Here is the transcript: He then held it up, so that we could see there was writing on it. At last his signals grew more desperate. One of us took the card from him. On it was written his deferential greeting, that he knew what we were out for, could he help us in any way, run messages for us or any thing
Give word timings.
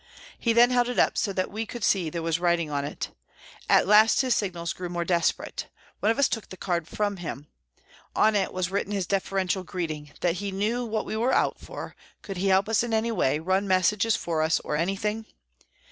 He 0.39 0.51
then 0.51 0.71
held 0.71 0.89
it 0.89 0.97
up, 0.97 1.15
so 1.15 1.31
that 1.31 1.51
we 1.51 1.63
could 1.67 1.83
see 1.83 2.09
there 2.09 2.23
was 2.23 2.39
writing 2.39 2.71
on 2.71 2.83
it. 2.85 3.11
At 3.69 3.85
last 3.85 4.21
his 4.21 4.33
signals 4.33 4.73
grew 4.73 4.89
more 4.89 5.05
desperate. 5.05 5.67
One 5.99 6.09
of 6.11 6.17
us 6.17 6.27
took 6.27 6.49
the 6.49 6.57
card 6.57 6.87
from 6.87 7.17
him. 7.17 7.49
On 8.15 8.35
it 8.35 8.51
was 8.51 8.71
written 8.71 8.93
his 8.93 9.05
deferential 9.05 9.61
greeting, 9.63 10.09
that 10.21 10.37
he 10.37 10.49
knew 10.51 10.83
what 10.87 11.05
we 11.05 11.15
were 11.15 11.33
out 11.35 11.59
for, 11.59 11.95
could 12.23 12.37
he 12.37 12.47
help 12.47 12.67
us 12.67 12.81
in 12.81 12.95
any 12.95 13.11
way, 13.11 13.37
run 13.37 13.67
messages 13.67 14.15
for 14.15 14.41
us 14.41 14.59
or 14.61 14.75
any 14.75 14.95
thing 14.95 15.27